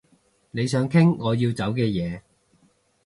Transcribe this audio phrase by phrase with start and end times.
[0.49, 2.21] 你想傾我要走嘅嘢